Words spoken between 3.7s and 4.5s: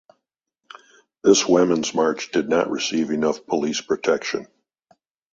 protection.